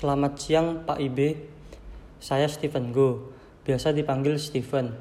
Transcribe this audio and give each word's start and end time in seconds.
Selamat 0.00 0.40
siang 0.40 0.88
Pak 0.88 0.96
Ibe, 0.96 1.36
saya 2.24 2.48
Steven 2.48 2.88
Go, 2.88 3.36
biasa 3.68 3.92
dipanggil 3.92 4.40
Steven. 4.40 4.96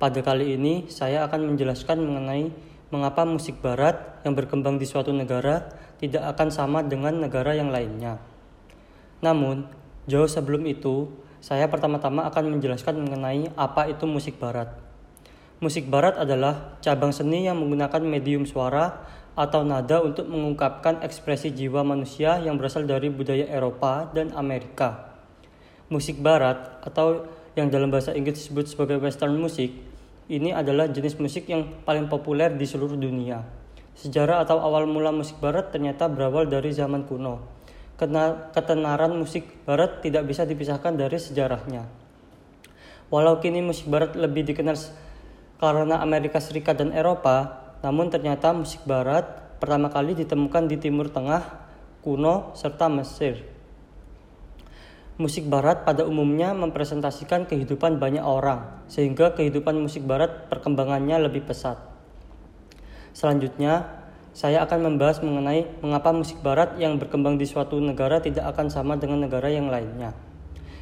Pada 0.00 0.16
kali 0.24 0.56
ini 0.56 0.88
saya 0.88 1.28
akan 1.28 1.52
menjelaskan 1.52 2.00
mengenai 2.00 2.48
mengapa 2.88 3.28
musik 3.28 3.60
barat 3.60 4.00
yang 4.24 4.32
berkembang 4.32 4.80
di 4.80 4.88
suatu 4.88 5.12
negara 5.12 5.68
tidak 6.00 6.24
akan 6.24 6.48
sama 6.48 6.80
dengan 6.80 7.20
negara 7.20 7.52
yang 7.52 7.68
lainnya. 7.68 8.16
Namun, 9.20 9.68
jauh 10.08 10.24
sebelum 10.24 10.64
itu, 10.72 11.12
saya 11.44 11.68
pertama-tama 11.68 12.24
akan 12.24 12.56
menjelaskan 12.56 12.96
mengenai 13.04 13.52
apa 13.60 13.92
itu 13.92 14.08
musik 14.08 14.40
barat. 14.40 14.72
Musik 15.60 15.84
barat 15.92 16.16
adalah 16.16 16.80
cabang 16.80 17.12
seni 17.12 17.44
yang 17.44 17.60
menggunakan 17.60 18.00
medium 18.00 18.48
suara 18.48 19.04
atau 19.34 19.66
nada 19.66 19.98
untuk 19.98 20.30
mengungkapkan 20.30 21.02
ekspresi 21.02 21.50
jiwa 21.50 21.82
manusia 21.82 22.38
yang 22.38 22.54
berasal 22.54 22.86
dari 22.86 23.10
budaya 23.10 23.50
Eropa 23.50 24.06
dan 24.14 24.30
Amerika. 24.38 25.14
Musik 25.90 26.22
barat 26.22 26.78
atau 26.86 27.26
yang 27.58 27.70
dalam 27.70 27.90
bahasa 27.90 28.14
Inggris 28.14 28.46
disebut 28.46 28.70
sebagai 28.70 28.98
western 29.02 29.34
music 29.38 29.74
ini 30.30 30.54
adalah 30.54 30.88
jenis 30.88 31.20
musik 31.20 31.50
yang 31.50 31.84
paling 31.84 32.08
populer 32.08 32.48
di 32.54 32.64
seluruh 32.64 32.96
dunia. 32.96 33.44
Sejarah 33.94 34.42
atau 34.42 34.58
awal 34.58 34.90
mula 34.90 35.14
musik 35.14 35.38
barat 35.38 35.70
ternyata 35.70 36.10
berawal 36.10 36.50
dari 36.50 36.74
zaman 36.74 37.06
kuno. 37.06 37.44
Ketenaran 38.50 39.14
musik 39.14 39.46
barat 39.62 40.02
tidak 40.02 40.26
bisa 40.26 40.42
dipisahkan 40.42 40.98
dari 40.98 41.14
sejarahnya. 41.14 41.86
Walau 43.12 43.38
kini 43.38 43.62
musik 43.62 43.86
barat 43.86 44.18
lebih 44.18 44.42
dikenal 44.48 44.74
karena 45.62 46.02
Amerika 46.02 46.42
Serikat 46.42 46.82
dan 46.82 46.90
Eropa, 46.90 47.63
namun 47.84 48.08
ternyata 48.08 48.56
musik 48.56 48.80
barat 48.88 49.28
pertama 49.60 49.92
kali 49.92 50.16
ditemukan 50.16 50.72
di 50.72 50.80
Timur 50.80 51.12
Tengah 51.12 51.44
kuno 52.00 52.56
serta 52.56 52.88
Mesir. 52.88 53.44
Musik 55.20 55.46
barat 55.46 55.86
pada 55.86 56.02
umumnya 56.02 56.56
mempresentasikan 56.56 57.46
kehidupan 57.46 58.02
banyak 58.02 58.24
orang, 58.24 58.82
sehingga 58.90 59.36
kehidupan 59.36 59.78
musik 59.78 60.02
barat 60.02 60.50
perkembangannya 60.50 61.22
lebih 61.28 61.46
pesat. 61.46 61.78
Selanjutnya, 63.14 64.02
saya 64.34 64.66
akan 64.66 64.90
membahas 64.90 65.22
mengenai 65.22 65.70
mengapa 65.78 66.10
musik 66.10 66.42
barat 66.42 66.74
yang 66.82 66.98
berkembang 66.98 67.38
di 67.38 67.46
suatu 67.46 67.78
negara 67.78 68.18
tidak 68.18 68.50
akan 68.50 68.66
sama 68.66 68.98
dengan 68.98 69.22
negara 69.22 69.46
yang 69.46 69.70
lainnya. 69.70 70.10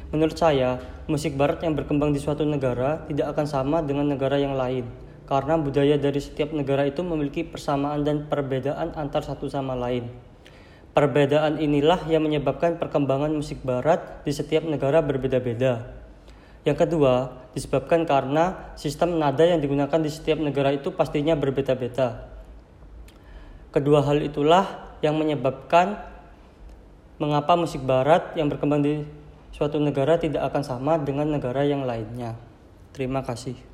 Menurut 0.09 0.33
saya, 0.33 0.81
musik 1.05 1.37
barat 1.37 1.61
yang 1.61 1.77
berkembang 1.77 2.09
di 2.09 2.17
suatu 2.17 2.41
negara 2.41 3.05
tidak 3.05 3.37
akan 3.37 3.45
sama 3.45 3.85
dengan 3.85 4.09
negara 4.09 4.41
yang 4.41 4.57
lain, 4.57 4.89
karena 5.23 5.55
budaya 5.55 5.95
dari 5.95 6.19
setiap 6.19 6.51
negara 6.51 6.83
itu 6.83 6.99
memiliki 6.99 7.47
persamaan 7.47 8.03
dan 8.03 8.27
perbedaan 8.27 8.91
antar 8.95 9.23
satu 9.23 9.47
sama 9.47 9.73
lain. 9.73 10.11
Perbedaan 10.93 11.57
inilah 11.57 12.05
yang 12.05 12.21
menyebabkan 12.21 12.77
perkembangan 12.77 13.33
musik 13.33 13.65
barat 13.65 14.21
di 14.21 14.29
setiap 14.29 14.61
negara 14.61 15.01
berbeda-beda. 15.01 15.89
Yang 16.63 16.85
kedua, 16.85 17.43
disebabkan 17.57 18.05
karena 18.05 18.71
sistem 18.77 19.17
nada 19.17 19.41
yang 19.41 19.57
digunakan 19.57 19.99
di 19.99 20.11
setiap 20.13 20.37
negara 20.37 20.69
itu 20.69 20.93
pastinya 20.93 21.33
berbeda-beda. 21.33 22.29
Kedua 23.73 24.05
hal 24.05 24.21
itulah 24.21 24.93
yang 25.01 25.17
menyebabkan 25.17 25.97
mengapa 27.17 27.57
musik 27.57 27.81
barat 27.81 28.37
yang 28.37 28.53
berkembang 28.53 28.85
di 28.85 29.01
suatu 29.49 29.81
negara 29.81 30.21
tidak 30.21 30.45
akan 30.53 30.61
sama 30.61 30.93
dengan 31.01 31.25
negara 31.25 31.65
yang 31.65 31.89
lainnya. 31.89 32.37
Terima 32.93 33.25
kasih. 33.25 33.72